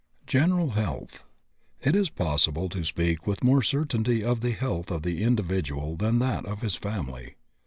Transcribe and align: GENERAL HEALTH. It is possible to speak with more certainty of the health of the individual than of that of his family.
GENERAL 0.25 0.71
HEALTH. 0.71 1.25
It 1.83 1.95
is 1.95 2.09
possible 2.09 2.69
to 2.69 2.83
speak 2.83 3.27
with 3.27 3.43
more 3.43 3.61
certainty 3.61 4.23
of 4.23 4.41
the 4.41 4.49
health 4.53 4.89
of 4.89 5.03
the 5.03 5.21
individual 5.23 5.95
than 5.95 6.15
of 6.15 6.19
that 6.21 6.45
of 6.47 6.61
his 6.61 6.73
family. 6.73 7.35